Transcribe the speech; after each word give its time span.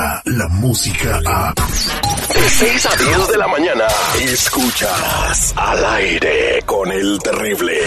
llega 0.00 0.22
la 0.24 0.48
música 0.48 1.20
a... 1.26 1.54
De 2.34 2.48
6 2.48 2.86
a 2.86 2.96
10 2.96 3.28
de 3.28 3.36
la 3.36 3.48
mañana, 3.48 3.84
escuchas 4.20 5.52
al 5.56 5.84
aire 5.84 6.62
con 6.64 6.90
el 6.90 7.18
terrible. 7.18 7.80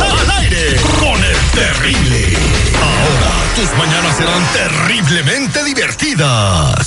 Al 0.00 0.30
aire 0.42 0.76
con 0.98 1.24
el 1.24 1.36
terrible. 1.52 2.36
Ahora 2.82 3.32
tus 3.54 3.78
mañanas 3.78 4.16
serán 4.16 4.42
terriblemente 4.52 5.64
divertidas. 5.64 6.86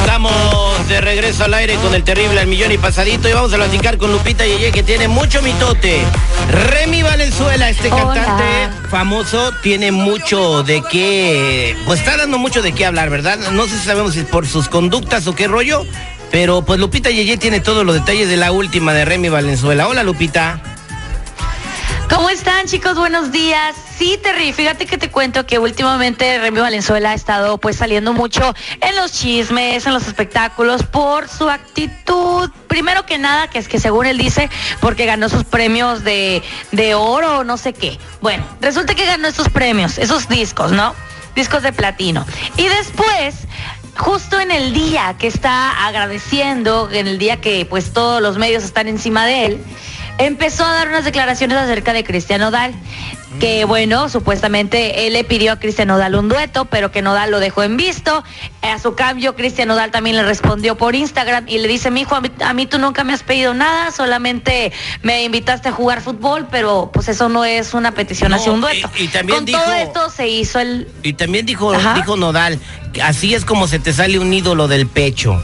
Estamos 0.00 0.67
de 0.98 1.04
regreso 1.04 1.44
al 1.44 1.54
aire 1.54 1.76
con 1.76 1.94
el 1.94 2.02
terrible 2.02 2.40
al 2.40 2.48
millón 2.48 2.72
y 2.72 2.78
pasadito 2.78 3.28
y 3.28 3.32
vamos 3.32 3.52
a 3.52 3.56
platicar 3.56 3.98
con 3.98 4.10
Lupita 4.10 4.44
Yeye 4.44 4.72
que 4.72 4.82
tiene 4.82 5.06
mucho 5.06 5.40
mitote. 5.42 6.00
Remy 6.70 7.04
Valenzuela, 7.04 7.70
este 7.70 7.92
Hola. 7.92 8.14
cantante 8.14 8.88
famoso, 8.88 9.52
tiene 9.62 9.92
mucho 9.92 10.64
de 10.64 10.82
qué, 10.90 11.76
pues 11.86 12.00
está 12.00 12.16
dando 12.16 12.38
mucho 12.38 12.62
de 12.62 12.72
qué 12.72 12.84
hablar, 12.84 13.10
¿verdad? 13.10 13.38
No 13.52 13.66
sé 13.66 13.78
si 13.78 13.84
sabemos 13.84 14.14
si 14.14 14.22
por 14.22 14.44
sus 14.44 14.68
conductas 14.68 15.28
o 15.28 15.36
qué 15.36 15.46
rollo, 15.46 15.86
pero 16.32 16.62
pues 16.62 16.80
Lupita 16.80 17.10
Yeye 17.10 17.36
tiene 17.36 17.60
todos 17.60 17.86
los 17.86 17.94
detalles 17.94 18.28
de 18.28 18.36
la 18.36 18.50
última 18.50 18.92
de 18.92 19.04
Remy 19.04 19.28
Valenzuela. 19.28 19.86
Hola 19.86 20.02
Lupita. 20.02 20.67
¿Cómo 22.08 22.30
están 22.30 22.66
chicos? 22.66 22.96
Buenos 22.96 23.32
días. 23.32 23.76
Sí, 23.98 24.18
Terry, 24.22 24.52
fíjate 24.52 24.86
que 24.86 24.96
te 24.96 25.10
cuento 25.10 25.46
que 25.46 25.58
últimamente 25.58 26.38
Remy 26.38 26.60
Valenzuela 26.60 27.10
ha 27.10 27.14
estado 27.14 27.58
pues 27.58 27.76
saliendo 27.76 28.14
mucho 28.14 28.54
en 28.80 28.96
los 28.96 29.12
chismes, 29.12 29.86
en 29.86 29.92
los 29.92 30.06
espectáculos 30.06 30.82
por 30.84 31.28
su 31.28 31.50
actitud. 31.50 32.50
Primero 32.66 33.04
que 33.04 33.18
nada, 33.18 33.48
que 33.48 33.58
es 33.58 33.68
que 33.68 33.78
según 33.78 34.06
él 34.06 34.16
dice, 34.16 34.48
porque 34.80 35.04
ganó 35.04 35.28
sus 35.28 35.44
premios 35.44 36.02
de, 36.02 36.42
de 36.72 36.94
oro 36.94 37.40
o 37.40 37.44
no 37.44 37.58
sé 37.58 37.74
qué. 37.74 37.98
Bueno, 38.22 38.44
resulta 38.60 38.94
que 38.94 39.04
ganó 39.04 39.28
estos 39.28 39.50
premios, 39.50 39.98
esos 39.98 40.28
discos, 40.28 40.72
¿no? 40.72 40.94
Discos 41.34 41.62
de 41.62 41.72
platino. 41.72 42.24
Y 42.56 42.68
después 42.68 43.34
justo 43.98 44.40
en 44.40 44.50
el 44.50 44.72
día 44.72 45.16
que 45.18 45.26
está 45.26 45.86
agradeciendo, 45.86 46.88
en 46.90 47.06
el 47.08 47.18
día 47.18 47.40
que 47.40 47.66
pues 47.68 47.92
todos 47.92 48.22
los 48.22 48.38
medios 48.38 48.64
están 48.64 48.88
encima 48.88 49.26
de 49.26 49.46
él, 49.46 49.64
empezó 50.18 50.64
a 50.64 50.72
dar 50.72 50.88
unas 50.88 51.04
declaraciones 51.04 51.56
acerca 51.58 51.92
de 51.92 52.04
Cristian 52.04 52.40
Nodal. 52.40 52.74
Que 53.40 53.64
bueno, 53.66 54.08
supuestamente 54.08 55.06
él 55.06 55.12
le 55.12 55.22
pidió 55.22 55.52
a 55.52 55.56
Cristian 55.60 55.88
Nodal 55.88 56.14
un 56.16 56.28
dueto, 56.28 56.64
pero 56.64 56.90
que 56.90 57.02
Nodal 57.02 57.30
lo 57.30 57.38
dejó 57.40 57.62
en 57.62 57.76
visto. 57.76 58.24
A 58.62 58.78
su 58.80 58.94
cambio, 58.94 59.36
Cristian 59.36 59.68
Nodal 59.68 59.90
también 59.92 60.16
le 60.16 60.24
respondió 60.24 60.76
por 60.76 60.94
Instagram 60.96 61.44
y 61.46 61.58
le 61.58 61.68
dice, 61.68 61.90
mi 61.90 62.00
hijo, 62.00 62.16
a 62.16 62.20
mí, 62.22 62.30
a 62.44 62.52
mí 62.54 62.66
tú 62.66 62.78
nunca 62.78 63.04
me 63.04 63.12
has 63.12 63.22
pedido 63.22 63.52
nada, 63.54 63.92
solamente 63.92 64.72
me 65.02 65.22
invitaste 65.24 65.68
a 65.68 65.72
jugar 65.72 66.00
fútbol, 66.00 66.48
pero 66.50 66.90
pues 66.92 67.08
eso 67.08 67.28
no 67.28 67.44
es 67.44 67.74
una 67.74 67.92
petición 67.92 68.30
No, 68.30 68.36
hacia 68.38 68.50
un 68.50 68.62
dueto. 68.62 68.90
y- 68.96 69.04
y 69.04 69.08
también 69.08 69.36
Con 69.36 69.44
dijo- 69.44 69.60
todo 69.62 69.74
esto 69.74 70.10
se 70.10 70.26
hizo 70.26 70.58
el... 70.58 70.88
Y 71.02 71.12
también 71.12 71.44
dijo, 71.46 71.72
Ajá. 71.74 71.94
dijo 71.94 72.16
Nodal, 72.16 72.58
así 73.04 73.34
es 73.34 73.44
como 73.44 73.68
se 73.68 73.78
te 73.78 73.92
sale 73.92 74.18
un 74.18 74.32
ídolo 74.32 74.66
del 74.68 74.86
pecho. 74.88 75.40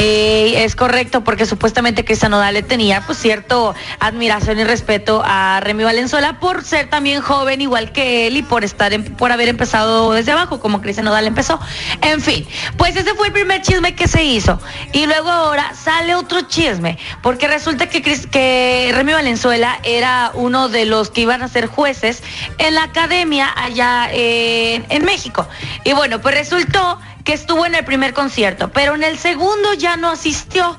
Es 0.00 0.76
correcto, 0.76 1.24
porque 1.24 1.46
supuestamente 1.46 2.04
Cristian 2.04 2.30
Nodal 2.30 2.54
le 2.54 2.62
tenía 2.62 3.00
pues 3.02 3.18
cierto 3.18 3.74
admiración 4.00 4.58
y 4.58 4.64
respeto 4.64 5.22
a 5.24 5.60
Remy 5.60 5.84
Valenzuela 5.84 6.38
por 6.40 6.62
ser 6.64 6.88
también 6.88 7.20
joven 7.20 7.60
igual 7.60 7.90
que 7.92 8.26
él 8.26 8.36
y 8.36 8.42
por 8.42 8.64
estar 8.64 8.92
en- 8.92 9.04
por 9.16 9.32
haber 9.32 9.48
empezado 9.48 10.12
desde 10.12 10.32
abajo 10.32 10.60
como 10.60 10.80
Cristian 10.82 11.06
Nodal 11.06 11.26
empezó. 11.26 11.58
En 12.02 12.20
fin, 12.20 12.46
pues 12.76 12.96
ese 12.96 13.14
fue 13.14 13.28
el 13.28 13.32
primer 13.32 13.62
chisme 13.62 13.94
que 13.94 14.06
se 14.08 14.22
hizo. 14.22 14.60
Y 14.92 15.06
luego 15.06 15.30
ahora 15.30 15.72
sale 15.74 16.14
otro 16.14 16.42
chisme, 16.42 16.98
porque 17.22 17.48
resulta 17.48 17.88
que, 17.88 18.02
Cris- 18.02 18.28
que 18.28 18.90
Remy 18.94 19.12
Valenzuela 19.14 19.80
era 19.82 20.30
uno 20.34 20.68
de 20.68 20.84
los 20.86 21.10
que 21.10 21.22
iban 21.22 21.42
a 21.42 21.48
ser 21.48 21.66
jueces 21.66 22.22
en 22.58 22.74
la 22.74 22.84
academia 22.84 23.52
allá 23.56 24.08
eh, 24.12 24.82
en 24.88 25.04
México. 25.04 25.48
Y 25.84 25.92
bueno, 25.92 26.20
pues 26.20 26.34
resultó 26.36 27.00
que 27.24 27.34
estuvo 27.34 27.66
en 27.66 27.74
el 27.74 27.84
primer 27.84 28.14
concierto, 28.14 28.70
pero 28.70 28.94
en 28.94 29.04
el 29.04 29.18
segundo 29.18 29.74
ya 29.74 29.87
no 29.96 30.10
asistió. 30.10 30.76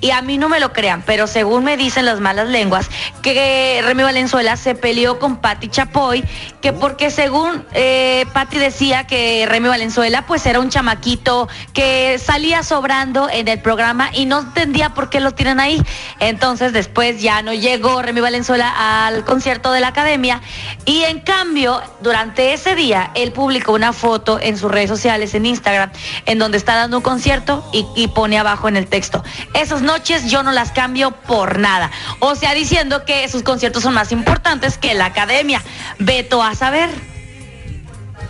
Y 0.00 0.10
a 0.10 0.20
mí 0.20 0.36
no 0.36 0.48
me 0.48 0.58
lo 0.58 0.72
crean, 0.72 1.02
pero 1.06 1.28
según 1.28 1.62
me 1.62 1.76
dicen 1.76 2.06
las 2.06 2.18
malas 2.18 2.48
lenguas, 2.48 2.90
que 3.22 3.80
Remy 3.84 4.02
Valenzuela 4.02 4.56
se 4.56 4.74
peleó 4.74 5.20
con 5.20 5.36
Patti 5.36 5.68
Chapoy, 5.68 6.24
que 6.62 6.72
porque 6.72 7.10
según 7.10 7.66
eh, 7.72 8.24
Patti 8.32 8.56
decía 8.56 9.04
que 9.04 9.44
Remy 9.48 9.68
Valenzuela 9.68 10.24
pues 10.26 10.46
era 10.46 10.60
un 10.60 10.70
chamaquito 10.70 11.48
que 11.74 12.18
salía 12.18 12.62
sobrando 12.62 13.28
en 13.28 13.48
el 13.48 13.60
programa 13.60 14.10
y 14.14 14.26
no 14.26 14.38
entendía 14.38 14.94
por 14.94 15.10
qué 15.10 15.18
lo 15.18 15.32
tienen 15.32 15.58
ahí. 15.58 15.82
Entonces 16.20 16.72
después 16.72 17.20
ya 17.20 17.42
no 17.42 17.52
llegó 17.52 18.00
Remy 18.00 18.20
Valenzuela 18.20 19.06
al 19.06 19.24
concierto 19.24 19.72
de 19.72 19.80
la 19.80 19.88
academia 19.88 20.40
y 20.86 21.02
en 21.02 21.20
cambio 21.20 21.82
durante 22.00 22.52
ese 22.52 22.76
día 22.76 23.10
él 23.14 23.32
publicó 23.32 23.72
una 23.72 23.92
foto 23.92 24.38
en 24.40 24.56
sus 24.56 24.70
redes 24.70 24.88
sociales, 24.88 25.34
en 25.34 25.46
Instagram, 25.46 25.90
en 26.26 26.38
donde 26.38 26.58
está 26.58 26.76
dando 26.76 26.98
un 26.98 27.02
concierto 27.02 27.68
y, 27.72 28.06
pone 28.12 28.38
abajo 28.38 28.68
en 28.68 28.76
el 28.76 28.88
texto, 28.88 29.24
esas 29.54 29.80
noches 29.80 30.30
yo 30.30 30.42
no 30.42 30.52
las 30.52 30.70
cambio 30.70 31.10
por 31.10 31.58
nada. 31.58 31.90
O 32.20 32.34
sea, 32.34 32.54
diciendo 32.54 33.04
que 33.04 33.26
sus 33.28 33.42
conciertos 33.42 33.82
son 33.82 33.94
más 33.94 34.12
importantes 34.12 34.76
que 34.76 34.94
la 34.94 35.06
academia. 35.06 35.62
Veto 35.98 36.42
a 36.42 36.51
saber. 36.54 36.90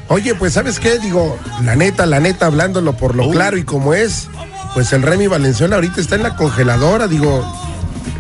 Oye, 0.08 0.34
pues 0.34 0.54
¿sabes 0.54 0.78
qué? 0.78 0.98
Digo, 0.98 1.38
la 1.62 1.74
neta, 1.74 2.06
la 2.06 2.20
neta, 2.20 2.46
hablándolo 2.46 2.92
por 2.94 3.14
lo 3.14 3.30
claro 3.30 3.56
y 3.56 3.64
como 3.64 3.94
es, 3.94 4.28
pues 4.74 4.92
el 4.92 5.02
Remy 5.02 5.26
Valenzuela 5.26 5.76
ahorita 5.76 6.00
está 6.00 6.16
en 6.16 6.22
la 6.22 6.36
congeladora, 6.36 7.08
digo, 7.08 7.44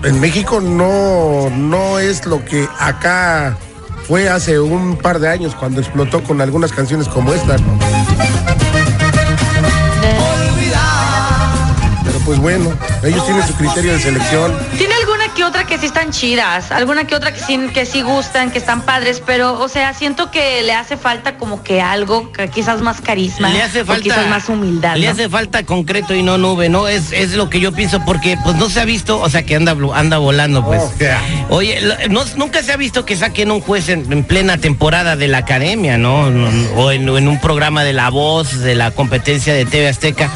en 0.04 0.20
México 0.20 0.60
no, 0.60 1.50
no 1.50 1.98
es 1.98 2.24
lo 2.26 2.44
que 2.44 2.68
acá 2.78 3.56
fue 4.08 4.28
hace 4.28 4.58
un 4.58 4.96
par 4.96 5.18
de 5.18 5.28
años 5.28 5.54
cuando 5.54 5.80
explotó 5.80 6.22
con 6.22 6.40
algunas 6.40 6.72
canciones 6.72 7.08
como 7.08 7.32
esta, 7.32 7.56
¿no? 7.58 7.78
Pero 12.04 12.18
pues 12.24 12.38
bueno, 12.38 12.72
ellos 13.02 13.24
tienen 13.24 13.46
su 13.46 13.54
criterio 13.54 13.92
de 13.92 14.00
selección. 14.00 14.52
Tiene 14.76 14.94
alguna 14.94 15.21
que 15.42 15.48
otra 15.48 15.64
que 15.66 15.76
sí 15.76 15.86
están 15.86 16.12
chidas, 16.12 16.70
alguna 16.70 17.04
que 17.04 17.16
otra 17.16 17.32
que 17.32 17.40
sí, 17.40 17.58
que 17.74 17.84
sí 17.84 18.00
gustan, 18.02 18.52
que 18.52 18.58
están 18.58 18.82
padres, 18.82 19.20
pero, 19.26 19.58
o 19.60 19.68
sea, 19.68 19.92
siento 19.92 20.30
que 20.30 20.62
le 20.62 20.72
hace 20.72 20.96
falta 20.96 21.36
como 21.36 21.64
que 21.64 21.80
algo, 21.82 22.30
que 22.30 22.48
quizás 22.48 22.80
más 22.80 23.00
carisma, 23.00 23.48
Le 23.48 23.60
hace 23.60 23.80
o 23.80 23.84
falta 23.84 24.02
quizás 24.04 24.28
más 24.28 24.48
humildad. 24.48 24.96
Le 24.96 25.06
¿no? 25.06 25.12
hace 25.12 25.28
falta 25.28 25.64
concreto 25.64 26.14
y 26.14 26.22
no 26.22 26.38
nube, 26.38 26.68
¿no? 26.68 26.86
Es, 26.86 27.10
es 27.10 27.32
lo 27.34 27.50
que 27.50 27.58
yo 27.58 27.72
pienso 27.72 28.04
porque 28.04 28.38
pues 28.44 28.54
no 28.54 28.70
se 28.70 28.80
ha 28.80 28.84
visto, 28.84 29.18
o 29.20 29.28
sea 29.28 29.42
que 29.44 29.56
anda 29.56 29.74
anda 29.94 30.18
volando 30.18 30.64
pues. 30.64 30.80
Oh, 30.80 30.92
yeah. 31.00 31.20
Oye, 31.48 31.80
lo- 31.80 31.96
no- 32.08 32.24
nunca 32.36 32.62
se 32.62 32.70
ha 32.72 32.76
visto 32.76 33.04
que 33.04 33.16
saquen 33.16 33.50
un 33.50 33.60
juez 33.60 33.88
en, 33.88 34.12
en 34.12 34.22
plena 34.22 34.58
temporada 34.58 35.16
de 35.16 35.26
la 35.26 35.38
academia, 35.38 35.98
¿no? 35.98 36.28
En, 36.28 36.68
o 36.76 36.92
en 36.92 37.26
un 37.26 37.40
programa 37.40 37.82
de 37.82 37.92
La 37.92 38.10
Voz, 38.10 38.60
de 38.60 38.76
la 38.76 38.92
competencia 38.92 39.52
de 39.54 39.64
TV 39.64 39.88
Azteca. 39.88 40.30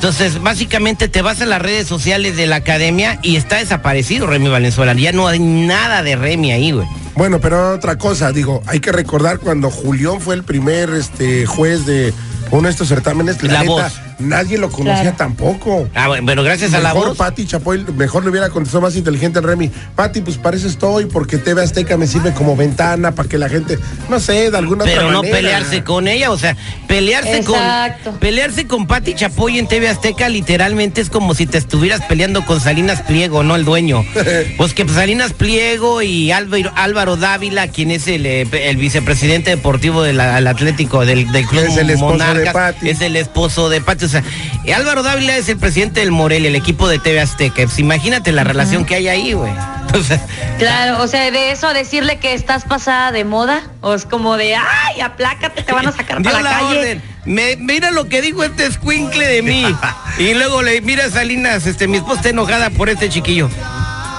Entonces, 0.00 0.40
básicamente 0.40 1.08
te 1.08 1.20
vas 1.20 1.42
a 1.42 1.44
las 1.44 1.60
redes 1.60 1.86
sociales 1.86 2.34
de 2.34 2.46
la 2.46 2.56
academia 2.56 3.18
y 3.22 3.36
está 3.36 3.56
desaparecido 3.56 4.26
Remy 4.26 4.48
Valenzuela. 4.48 4.94
Ya 4.94 5.12
no 5.12 5.28
hay 5.28 5.40
nada 5.40 6.02
de 6.02 6.16
Remy 6.16 6.52
ahí, 6.52 6.70
güey. 6.70 6.86
Bueno, 7.16 7.38
pero 7.38 7.74
otra 7.74 7.98
cosa, 7.98 8.32
digo, 8.32 8.62
hay 8.64 8.80
que 8.80 8.92
recordar 8.92 9.40
cuando 9.40 9.70
Julián 9.70 10.22
fue 10.22 10.36
el 10.36 10.42
primer 10.42 10.88
este 10.88 11.44
juez 11.44 11.84
de 11.84 12.14
uno 12.50 12.62
de 12.62 12.70
estos 12.70 12.88
certámenes, 12.88 13.42
la, 13.42 13.52
La 13.52 13.60
neta, 13.60 13.72
Voz. 13.72 13.92
Nadie 14.20 14.58
lo 14.58 14.70
conocía 14.70 15.00
Claro. 15.02 15.16
tampoco. 15.16 15.88
Ah, 15.94 16.08
bueno, 16.08 16.42
gracias 16.42 16.74
a 16.74 16.80
la 16.80 16.92
mejor 16.94 17.08
voz. 17.10 17.18
Pati 17.18 17.46
Chapoy, 17.46 17.84
mejor 17.96 18.24
le 18.24 18.30
hubiera 18.30 18.48
contestado 18.50 18.82
más 18.82 18.96
inteligente 18.96 19.38
al 19.38 19.44
Remy. 19.44 19.70
Pati, 19.96 20.20
pues 20.20 20.36
para 20.38 20.56
eso 20.56 20.68
estoy, 20.68 21.06
porque 21.06 21.38
TV 21.38 21.62
Azteca 21.62 21.96
me 21.96 22.06
sirve 22.06 22.32
como 22.32 22.56
ventana 22.56 23.12
para 23.14 23.28
que 23.28 23.38
la 23.38 23.48
gente, 23.48 23.78
no 24.08 24.20
sé, 24.20 24.50
de 24.50 24.56
alguna 24.58 24.84
pero 24.84 25.02
otra 25.02 25.12
no 25.12 25.18
manera. 25.18 25.36
pelearse 25.36 25.84
con 25.84 26.08
ella, 26.08 26.30
o 26.30 26.38
sea, 26.38 26.56
pelearse 26.86 27.38
Exacto. 27.38 28.10
con 28.10 28.18
pelearse 28.20 28.66
con 28.66 28.86
Pati 28.86 29.14
Chapoy 29.14 29.58
en 29.58 29.66
TV 29.66 29.88
Azteca 29.88 30.28
literalmente 30.28 31.00
es 31.00 31.10
como 31.10 31.34
si 31.34 31.46
te 31.46 31.58
estuvieras 31.58 32.00
peleando 32.08 32.44
con 32.44 32.60
Salinas 32.60 33.02
Pliego, 33.02 33.42
no 33.42 33.56
el 33.56 33.64
dueño. 33.64 34.04
pues 34.56 34.74
que 34.74 34.86
Salinas 34.88 35.32
Pliego 35.32 36.02
y 36.02 36.32
Álvaro, 36.32 36.72
Álvaro 36.76 37.16
Dávila, 37.16 37.68
quien 37.68 37.90
es 37.90 38.06
el, 38.08 38.26
eh, 38.26 38.46
el 38.52 38.76
vicepresidente 38.76 39.50
deportivo 39.50 40.02
del 40.02 40.20
Atlético 40.20 41.04
del, 41.06 41.30
del 41.32 41.46
club 41.46 41.64
Es 41.64 41.76
el 41.76 41.90
esposo 41.90 42.34
de 42.34 42.50
Pati. 42.50 42.88
es 42.90 43.00
el 43.00 43.16
esposo 43.16 43.68
de 43.68 43.80
Pati, 43.80 44.04
o 44.10 44.20
sea, 44.20 44.22
y 44.64 44.72
Álvaro 44.72 45.02
Dávila 45.02 45.36
es 45.36 45.48
el 45.48 45.56
presidente 45.58 46.00
del 46.00 46.10
Morelia, 46.10 46.48
el 46.48 46.56
equipo 46.56 46.88
de 46.88 46.98
TV 46.98 47.20
Azteca. 47.20 47.62
Pues 47.64 47.78
imagínate 47.78 48.32
la 48.32 48.44
relación 48.44 48.84
que 48.84 48.96
hay 48.96 49.08
ahí, 49.08 49.32
güey. 49.32 49.52
O 49.94 50.02
sea, 50.02 50.20
Claro, 50.58 51.02
o 51.02 51.06
sea, 51.08 51.30
de 51.30 51.50
eso 51.52 51.66
a 51.68 51.72
decirle 51.74 52.18
que 52.18 52.34
estás 52.34 52.64
pasada 52.64 53.12
de 53.12 53.24
moda, 53.24 53.62
o 53.80 53.94
es 53.94 54.04
como 54.04 54.36
de, 54.36 54.54
ay, 54.56 55.00
aplácate, 55.00 55.62
te 55.62 55.72
van 55.72 55.86
a 55.86 55.92
sacar 55.92 56.22
para 56.22 56.40
la, 56.42 56.50
la 56.50 56.58
calle. 56.60 56.78
orden. 56.78 57.02
Me- 57.24 57.56
mira 57.56 57.90
lo 57.90 58.08
que 58.08 58.20
dijo 58.22 58.42
este 58.44 58.66
escuincle 58.66 59.26
de 59.26 59.42
mí. 59.42 59.64
y 60.18 60.34
luego 60.34 60.62
le 60.62 60.80
mira 60.80 61.08
Salinas, 61.10 61.66
este, 61.66 61.86
mi 61.88 61.96
esposa 61.98 62.16
está 62.16 62.28
enojada 62.30 62.70
por 62.70 62.88
este 62.88 63.08
chiquillo. 63.08 63.48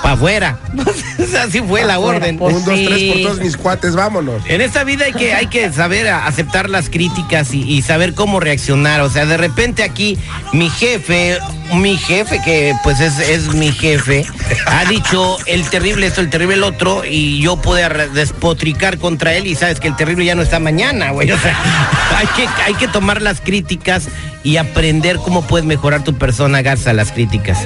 Para 0.01 0.15
afuera. 0.15 0.59
Así 1.39 1.61
fue 1.61 1.83
la 1.83 1.99
orden. 1.99 2.37
Pues 2.37 2.55
Un, 2.55 2.65
dos, 2.65 2.75
sí. 2.75 2.85
tres 2.85 3.03
por 3.13 3.21
todos 3.21 3.39
mis 3.39 3.57
cuates, 3.57 3.95
vámonos. 3.95 4.41
En 4.47 4.61
esta 4.61 4.83
vida 4.83 5.05
hay 5.05 5.13
que, 5.13 5.33
hay 5.33 5.47
que 5.47 5.71
saber 5.71 6.07
aceptar 6.07 6.69
las 6.69 6.89
críticas 6.89 7.53
y, 7.53 7.61
y 7.61 7.81
saber 7.81 8.13
cómo 8.13 8.39
reaccionar. 8.39 9.01
O 9.01 9.09
sea, 9.09 9.25
de 9.25 9.37
repente 9.37 9.83
aquí 9.83 10.17
mi 10.53 10.69
jefe, 10.69 11.39
mi 11.75 11.97
jefe, 11.97 12.41
que 12.43 12.75
pues 12.83 12.99
es, 12.99 13.19
es 13.19 13.53
mi 13.53 13.71
jefe, 13.71 14.25
ha 14.65 14.85
dicho 14.85 15.37
el 15.45 15.63
terrible 15.69 16.07
esto, 16.07 16.21
el 16.21 16.29
terrible 16.29 16.55
el 16.55 16.63
otro, 16.63 17.03
y 17.05 17.39
yo 17.41 17.57
pude 17.57 17.87
despotricar 18.09 18.97
contra 18.97 19.33
él 19.33 19.47
y 19.47 19.55
sabes 19.55 19.79
que 19.79 19.87
el 19.87 19.95
terrible 19.95 20.25
ya 20.25 20.35
no 20.35 20.41
está 20.41 20.59
mañana, 20.59 21.11
güey. 21.11 21.31
O 21.31 21.39
sea, 21.39 21.57
hay 22.17 22.27
que, 22.27 22.47
hay 22.65 22.73
que 22.73 22.87
tomar 22.87 23.21
las 23.21 23.41
críticas 23.41 24.07
y 24.43 24.57
aprender 24.57 25.17
cómo 25.17 25.43
puedes 25.43 25.65
mejorar 25.65 26.03
tu 26.03 26.15
persona, 26.15 26.61
Garza, 26.61 26.93
las 26.93 27.11
críticas. 27.11 27.59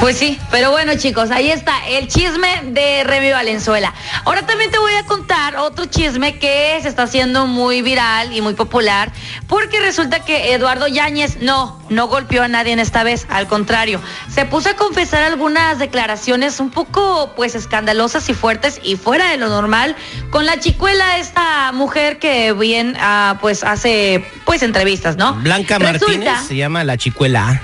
Pues 0.00 0.16
sí, 0.16 0.38
pero 0.50 0.70
bueno 0.70 0.94
chicos, 0.96 1.30
ahí 1.30 1.50
está 1.50 1.86
el 1.86 2.08
chisme 2.08 2.62
de 2.68 3.04
Remy 3.04 3.32
Valenzuela. 3.32 3.92
Ahora 4.24 4.46
también 4.46 4.70
te 4.70 4.78
voy 4.78 4.94
a 4.94 5.04
contar 5.04 5.56
otro 5.56 5.84
chisme 5.84 6.38
que 6.38 6.78
se 6.80 6.88
está 6.88 7.02
haciendo 7.02 7.46
muy 7.46 7.82
viral 7.82 8.32
y 8.32 8.40
muy 8.40 8.54
popular, 8.54 9.12
porque 9.46 9.78
resulta 9.78 10.24
que 10.24 10.54
Eduardo 10.54 10.88
Yáñez 10.88 11.42
no, 11.42 11.78
no 11.90 12.08
golpeó 12.08 12.42
a 12.42 12.48
nadie 12.48 12.72
en 12.72 12.78
esta 12.78 13.02
vez, 13.02 13.26
al 13.28 13.46
contrario, 13.46 14.00
se 14.32 14.46
puso 14.46 14.70
a 14.70 14.74
confesar 14.74 15.22
algunas 15.22 15.78
declaraciones 15.78 16.60
un 16.60 16.70
poco 16.70 17.34
pues 17.36 17.54
escandalosas 17.54 18.26
y 18.30 18.34
fuertes 18.34 18.80
y 18.82 18.96
fuera 18.96 19.28
de 19.30 19.36
lo 19.36 19.50
normal 19.50 19.96
con 20.30 20.46
la 20.46 20.58
chicuela, 20.58 21.18
esta 21.18 21.72
mujer 21.72 22.18
que 22.18 22.54
bien 22.54 22.96
ah, 22.98 23.36
pues 23.42 23.62
hace 23.64 24.24
pues 24.46 24.62
entrevistas, 24.62 25.18
¿no? 25.18 25.34
Blanca 25.34 25.78
Resulta- 25.78 26.06
Martínez 26.08 26.48
se 26.48 26.56
llama 26.56 26.84
la 26.84 26.96
chicuela. 26.96 27.60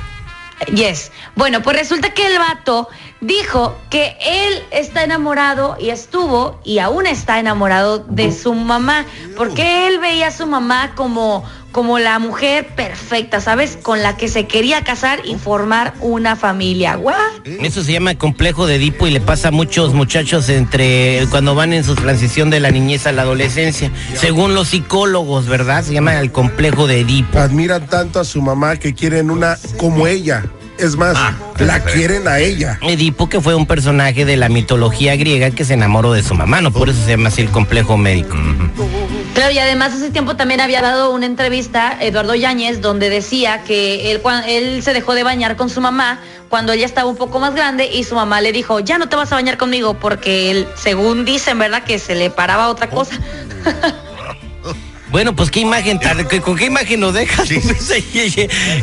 Yes. 0.73 1.13
Bueno, 1.35 1.63
pues 1.63 1.77
resulta 1.77 2.15
que 2.15 2.27
el 2.27 2.39
vato 2.39 2.89
dijo 3.21 3.77
que 3.91 4.17
él 4.21 4.63
está 4.71 5.05
enamorado 5.05 5.77
y 5.79 5.91
estuvo 5.91 6.61
y 6.65 6.79
aún 6.79 7.07
está 7.07 7.39
enamorado 7.39 7.99
de 7.99 8.33
su 8.33 8.55
mamá, 8.55 9.05
porque 9.37 9.87
él 9.87 9.99
veía 9.99 10.29
a 10.29 10.31
su 10.31 10.47
mamá 10.47 10.95
como 10.95 11.45
como 11.77 11.99
la 11.99 12.19
mujer 12.19 12.69
perfecta, 12.69 13.43
¿sabes? 13.43 13.77
Con 13.77 14.03
la 14.03 14.17
que 14.17 14.29
se 14.29 14.47
quería 14.47 14.83
casar 14.83 15.21
y 15.27 15.35
formar 15.35 15.93
una 16.01 16.35
familia. 16.35 16.97
¿What? 16.97 17.45
Eso 17.45 17.85
se 17.85 17.93
llama 17.93 18.15
complejo 18.15 18.67
de 18.67 18.77
Edipo 18.77 19.07
y 19.07 19.11
le 19.11 19.21
pasa 19.21 19.49
a 19.49 19.51
muchos 19.51 19.93
muchachos 19.93 20.49
entre 20.49 21.27
cuando 21.29 21.55
van 21.55 21.75
en 21.75 21.85
su 21.85 21.95
transición 21.95 22.49
de 22.49 22.61
la 22.61 22.71
niñez 22.71 23.07
a 23.07 23.13
la 23.13 23.21
adolescencia. 23.21 23.93
Según 24.15 24.55
los 24.55 24.69
psicólogos, 24.69 25.49
¿verdad? 25.49 25.85
Se 25.85 25.93
llama 25.93 26.19
el 26.19 26.33
complejo 26.33 26.87
de 26.87 27.01
Edipo. 27.01 27.39
Admiran 27.39 27.87
tanto 27.87 28.21
a 28.21 28.25
su 28.25 28.41
mamá 28.41 28.77
que 28.77 28.95
quieren 28.95 29.31
una 29.31 29.59
como 29.77 30.07
ella. 30.07 30.45
Es 30.79 30.97
más, 30.97 31.17
la 31.59 31.83
quieren 31.83 32.29
a 32.29 32.39
ella. 32.39 32.79
Edipo 32.83 33.29
que 33.29 33.41
fue 33.41 33.55
un 33.55 33.67
personaje 33.67 34.25
de 34.25 34.37
la 34.37 34.49
mitología 34.49 35.17
griega 35.17 35.51
que 35.51 35.65
se 35.65 35.75
enamoró 35.75 36.13
de 36.13 36.23
su 36.23 36.35
mamá, 36.35 36.61
no 36.61 36.71
por 36.71 36.89
eso 36.89 37.03
se 37.03 37.11
llama 37.11 37.29
así 37.29 37.43
el 37.43 37.51
complejo 37.51 37.97
médico. 37.97 38.37
Claro, 39.35 39.53
y 39.53 39.59
además 39.59 39.93
hace 39.93 40.11
tiempo 40.11 40.37
también 40.37 40.61
había 40.61 40.83
dado 40.83 41.13
una 41.13 41.27
entrevista 41.27 41.97
Eduardo 42.01 42.35
Yáñez 42.35 42.81
donde 42.81 43.11
decía 43.11 43.63
que 43.65 44.13
él, 44.13 44.21
él 44.47 44.83
se 44.83 44.93
dejó 44.93 45.15
de 45.15 45.23
bañar 45.23 45.57
con 45.57 45.69
su 45.69 45.81
mamá 45.81 46.21
cuando 46.49 46.73
ella 46.73 46.87
estaba 46.87 47.09
un 47.09 47.17
poco 47.17 47.39
más 47.39 47.55
grande 47.55 47.87
y 47.93 48.05
su 48.05 48.15
mamá 48.15 48.41
le 48.41 48.53
dijo, 48.53 48.81
ya 48.81 48.99
no 48.99 49.09
te 49.09 49.17
vas 49.17 49.33
a 49.33 49.35
bañar 49.35 49.59
conmigo 49.59 49.95
porque 49.95 50.51
él, 50.51 50.69
según 50.77 51.25
dicen, 51.25 51.59
¿verdad? 51.59 51.85
Que 51.85 51.99
se 51.99 52.15
le 52.15 52.31
paraba 52.31 52.69
otra 52.69 52.89
cosa. 52.89 53.15
Bueno, 55.17 55.35
pues 55.35 55.51
qué 55.51 55.61
imagen, 55.61 55.99
¿con 56.45 56.57
qué 56.59 56.67
imagen 56.67 57.01
nos 57.01 57.15
dejas? 57.15 57.49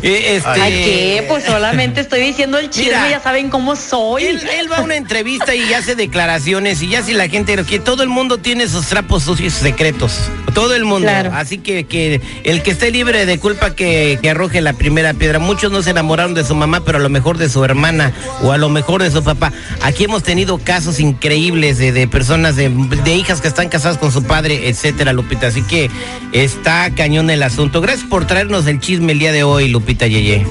Eh, 0.04 0.36
este- 0.36 0.48
Ay, 0.48 0.72
¿qué? 0.72 1.24
Pues 1.28 1.44
solamente 1.44 2.00
estoy 2.00 2.22
diciendo 2.22 2.58
el 2.58 2.70
chisme, 2.70 2.86
Mira, 2.86 3.08
ya 3.08 3.20
saben 3.22 3.50
cómo 3.50 3.76
soy. 3.76 4.24
Él, 4.24 4.40
él 4.58 4.70
va 4.70 4.78
a 4.78 4.82
una 4.82 4.96
entrevista 4.96 5.54
y 5.54 5.72
hace 5.72 5.94
declaraciones 5.94 6.82
y 6.82 6.88
ya 6.88 7.02
si 7.02 7.12
la 7.14 7.28
gente, 7.28 7.56
que 7.64 7.78
todo 7.78 8.02
el 8.02 8.08
mundo 8.08 8.38
tiene 8.38 8.68
sus 8.68 8.86
trapos 8.86 9.22
sucios 9.22 9.54
y 9.54 9.64
secretos, 9.64 10.18
todo 10.54 10.74
el 10.74 10.84
mundo. 10.84 11.06
Claro. 11.06 11.30
Así 11.34 11.58
que, 11.58 11.84
que 11.84 12.20
el 12.42 12.62
que 12.62 12.72
esté 12.72 12.90
libre 12.90 13.26
de 13.26 13.38
culpa 13.38 13.76
que, 13.76 14.18
que 14.20 14.30
arroje 14.30 14.60
la 14.60 14.72
primera 14.72 15.14
piedra. 15.14 15.38
Muchos 15.38 15.70
no 15.70 15.82
se 15.82 15.90
enamoraron 15.90 16.34
de 16.34 16.44
su 16.44 16.56
mamá, 16.56 16.84
pero 16.84 16.98
a 16.98 17.00
lo 17.00 17.10
mejor 17.10 17.38
de 17.38 17.48
su 17.48 17.64
hermana 17.64 18.12
o 18.42 18.50
a 18.50 18.58
lo 18.58 18.68
mejor 18.68 19.02
de 19.02 19.10
su 19.12 19.22
papá. 19.22 19.52
Aquí 19.82 20.04
hemos 20.04 20.24
tenido 20.24 20.58
casos 20.58 20.98
increíbles 20.98 21.78
de, 21.78 21.92
de 21.92 22.08
personas, 22.08 22.56
de, 22.56 22.70
de 22.70 23.14
hijas 23.14 23.40
que 23.40 23.48
están 23.48 23.68
casadas 23.68 23.98
con 23.98 24.10
su 24.10 24.24
padre, 24.24 24.68
etcétera, 24.68 25.12
Lupita. 25.12 25.46
Así 25.46 25.62
que 25.62 25.90
está 26.32 26.90
cañón 26.94 27.30
el 27.30 27.42
asunto. 27.42 27.80
Gracias 27.80 28.08
por 28.08 28.26
traernos 28.26 28.66
el 28.66 28.80
chisme 28.80 29.12
el 29.12 29.18
día 29.18 29.32
de 29.32 29.42
hoy, 29.42 29.68
Lupita 29.68 30.06
Yeye. 30.06 30.46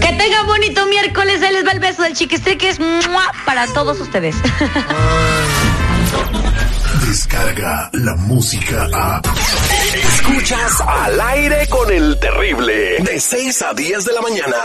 Que 0.00 0.12
tengan 0.12 0.46
bonito 0.46 0.86
miércoles, 0.86 1.42
ahí 1.42 1.52
les 1.52 1.66
va 1.66 1.72
el 1.72 1.80
beso 1.80 2.02
del 2.02 2.14
chiquistriques 2.14 2.78
para 3.44 3.66
todos 3.68 4.00
ustedes. 4.00 4.36
Descarga 7.06 7.90
la 7.92 8.14
música 8.16 8.88
a. 8.92 9.20
Escuchas 9.94 10.80
al 10.80 11.20
aire 11.20 11.66
con 11.68 11.92
el 11.92 12.18
terrible. 12.18 12.96
De 13.00 13.20
6 13.20 13.62
a 13.62 13.74
10 13.74 14.04
de 14.04 14.12
la 14.12 14.20
mañana. 14.22 14.56